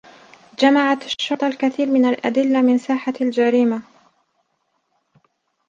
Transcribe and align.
جمعت 0.59 1.05
الشّرطة 1.05 1.47
الكثير 1.47 1.87
من 1.87 2.05
الأدلّة 2.05 2.61
من 2.61 2.77
ساحة 2.77 3.13
الجريمة. 3.21 3.81